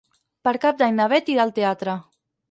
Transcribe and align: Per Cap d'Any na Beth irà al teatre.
Per 0.47 0.53
Cap 0.61 0.79
d'Any 0.79 0.95
na 0.99 1.05
Beth 1.11 1.29
irà 1.33 1.43
al 1.43 1.53
teatre. 1.59 1.95